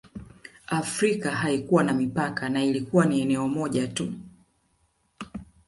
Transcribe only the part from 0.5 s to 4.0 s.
Afrika haikuwa na mipaka na ilikuwa ni eneo moja